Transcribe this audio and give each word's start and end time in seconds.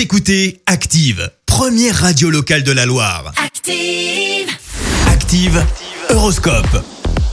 Vous 0.00 0.04
écoutez 0.04 0.62
Active, 0.64 1.30
première 1.44 1.94
radio 1.94 2.30
locale 2.30 2.62
de 2.62 2.72
la 2.72 2.86
Loire. 2.86 3.34
Active. 3.36 4.48
Active, 5.06 5.62
Horoscope. 6.08 6.82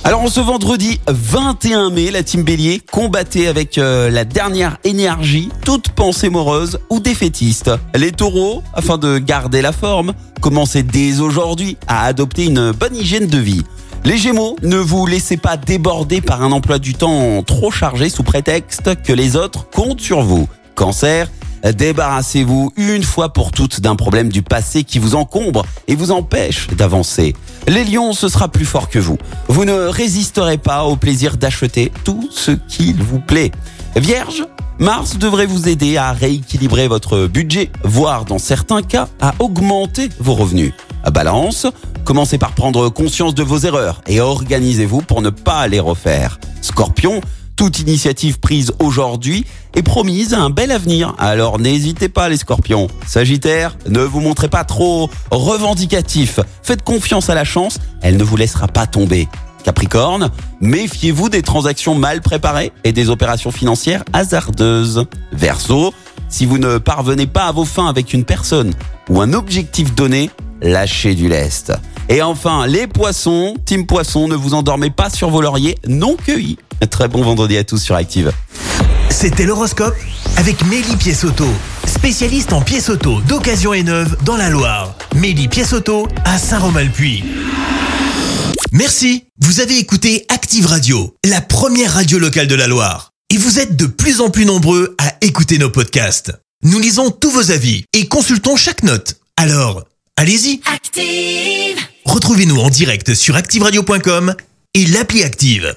Alors 0.04 0.20
en 0.20 0.28
ce 0.28 0.42
vendredi 0.42 1.00
21 1.08 1.92
mai, 1.92 2.12
la 2.12 2.24
team 2.24 2.44
Bélier 2.44 2.82
combattait 2.92 3.48
avec 3.48 3.78
euh, 3.78 4.10
la 4.10 4.26
dernière 4.26 4.80
énergie 4.84 5.48
toute 5.64 5.92
pensée 5.92 6.30
morose 6.30 6.78
ou 6.90 7.00
défaitiste. 7.00 7.72
Les 7.96 8.12
taureaux, 8.12 8.62
afin 8.74 8.98
de 8.98 9.18
garder 9.18 9.62
la 9.62 9.72
forme, 9.72 10.14
commencez 10.42 10.84
dès 10.84 11.22
aujourd'hui 11.22 11.78
à 11.88 12.04
adopter 12.04 12.48
une 12.48 12.74
bonne 12.74 12.98
hygiène 12.98 13.28
de 13.28 13.38
vie. 13.38 13.64
Les 14.04 14.18
Gémeaux, 14.18 14.58
ne 14.62 14.76
vous 14.76 15.06
laissez 15.06 15.38
pas 15.38 15.56
déborder 15.56 16.20
par 16.20 16.44
un 16.44 16.52
emploi 16.52 16.80
du 16.80 16.96
temps 16.96 17.42
trop 17.44 17.72
chargé 17.72 18.10
sous 18.10 18.24
prétexte 18.24 19.02
que 19.04 19.14
les 19.14 19.38
autres 19.38 19.70
comptent 19.70 20.02
sur 20.02 20.22
vous. 20.22 20.50
Cancer, 20.76 21.32
débarrassez-vous 21.64 22.72
une 22.78 23.04
fois 23.04 23.34
pour 23.34 23.52
toutes 23.52 23.82
d'un 23.82 23.96
problème 23.96 24.30
du 24.30 24.42
passé 24.42 24.84
qui 24.84 25.00
vous 25.00 25.16
encombre 25.16 25.66
et 25.88 25.96
vous 25.96 26.12
empêche 26.12 26.68
d'avancer. 26.68 27.34
Les 27.68 27.84
lions, 27.84 28.14
ce 28.14 28.30
sera 28.30 28.48
plus 28.48 28.66
fort 28.66 28.90
que 28.90 29.00
vous. 29.00 29.18
Vous 29.48 29.66
ne 29.66 29.74
résisterez 29.74 30.58
pas 30.58 30.86
au 30.86 30.96
plaisir 30.96 31.38
d'acheter 31.38 31.92
tout 32.04 32.30
ce 32.32 32.52
qu'il 32.52 33.02
vous 33.02 33.20
plaît. 33.20 33.52
Vierge, 33.96 34.46
Mars 34.80 35.18
devrait 35.18 35.48
vous 35.48 35.68
aider 35.68 35.98
à 35.98 36.12
rééquilibrer 36.12 36.88
votre 36.88 37.26
budget, 37.26 37.72
voire 37.84 38.26
dans 38.26 38.38
certains 38.38 38.84
cas 38.84 39.08
à 39.20 39.34
augmenter 39.40 40.10
vos 40.20 40.36
revenus. 40.36 40.74
Balance, 41.12 41.66
commencez 42.04 42.38
par 42.38 42.52
prendre 42.52 42.90
conscience 42.90 43.34
de 43.34 43.44
vos 43.44 43.60
erreurs 43.60 44.02
et 44.08 44.22
organisez-vous 44.22 45.02
pour 45.02 45.22
ne 45.22 45.30
pas 45.30 45.68
les 45.68 45.80
refaire. 45.80 46.40
Scorpion, 46.62 47.22
toute 47.58 47.80
initiative 47.80 48.40
prise 48.40 48.72
aujourd'hui 48.80 49.44
est 49.76 49.82
promise 49.82 50.34
à 50.34 50.40
un 50.40 50.50
bel 50.50 50.72
avenir. 50.72 51.16
Alors 51.18 51.60
n'hésitez 51.60 52.08
pas 52.08 52.30
les 52.30 52.38
scorpions. 52.38 52.88
Sagittaire, 53.06 53.76
ne 53.90 54.00
vous 54.00 54.22
montrez 54.22 54.48
pas 54.48 54.64
trop 54.64 55.10
revendicatif. 55.32 56.40
Faites 56.64 56.84
confiance 56.84 57.30
à 57.30 57.36
la 57.36 57.44
chance, 57.44 57.80
elle 58.02 58.16
ne 58.16 58.24
vous 58.24 58.38
laissera 58.38 58.68
pas 58.68 58.88
tomber. 58.88 59.28
Capricorne, 59.64 60.30
méfiez-vous 60.62 61.30
des 61.30 61.42
transactions 61.42 61.96
mal 61.96 62.22
préparées 62.22 62.72
et 62.86 62.94
des 62.94 63.10
opérations 63.10 63.52
financières 63.52 64.06
hasardeuses. 64.14 65.06
Verseau, 65.34 65.94
si 66.30 66.46
vous 66.46 66.60
ne 66.60 66.78
parvenez 66.78 67.28
pas 67.28 67.48
à 67.48 67.52
vos 67.52 67.66
fins 67.66 67.88
avec 67.88 68.14
une 68.14 68.24
personne 68.24 68.74
ou 69.10 69.20
un 69.20 69.34
objectif 69.34 69.96
donné, 69.96 70.30
lâchez 70.62 71.16
du 71.16 71.30
lest. 71.30 71.74
Et 72.10 72.22
enfin, 72.22 72.68
les 72.68 72.88
poissons, 72.88 73.56
team 73.66 73.86
poisson, 73.86 74.28
ne 74.28 74.36
vous 74.36 74.54
endormez 74.54 74.90
pas 74.90 75.10
sur 75.10 75.30
vos 75.30 75.42
lauriers 75.42 75.78
non 75.88 76.16
cueillis. 76.16 76.58
Très 76.90 77.08
bon 77.08 77.24
vendredi 77.24 77.58
à 77.58 77.64
tous 77.64 77.80
sur 77.80 77.96
Active. 77.96 78.32
C'était 79.10 79.46
l'horoscope 79.46 79.96
avec 80.38 80.64
Mélie 80.66 80.96
Pièce-Auto, 80.96 81.48
spécialiste 81.86 82.54
en 82.54 82.62
pièces 82.62 82.90
auto 82.90 83.20
d'occasion 83.22 83.74
et 83.74 83.84
neuve 83.84 84.16
dans 84.24 84.38
la 84.38 84.50
Loire. 84.50 84.96
Mélie 85.16 85.48
Pièce-Auto 85.48 86.08
à 86.24 86.38
Saint-Romain-le-Puy. 86.38 87.24
Merci, 88.72 89.26
vous 89.40 89.60
avez 89.60 89.78
écouté 89.80 90.26
Active 90.30 90.68
Radio, 90.68 91.16
la 91.26 91.42
première 91.42 91.94
radio 91.94 92.20
locale 92.20 92.48
de 92.48 92.56
la 92.56 92.68
Loire. 92.68 93.12
Et 93.30 93.38
vous 93.38 93.60
êtes 93.60 93.76
de 93.76 93.88
plus 93.88 94.22
en 94.22 94.30
plus 94.30 94.46
nombreux 94.46 94.96
à 95.00 95.14
écouter 95.22 95.58
nos 95.58 95.70
podcasts. 95.70 96.32
Nous 96.64 96.80
lisons 96.80 97.12
tous 97.12 97.32
vos 97.32 97.52
avis 97.52 97.84
et 97.94 98.08
consultons 98.08 98.56
chaque 98.56 98.84
note. 98.84 99.16
Alors, 99.36 99.84
allez-y, 100.18 100.62
Active. 100.66 101.78
retrouvez-nous 102.06 102.58
en 102.58 102.70
direct 102.70 103.14
sur 103.14 103.36
activeradio.com 103.36 104.36
et 104.74 104.86
l'appli 104.88 105.24
Active. 105.24 105.76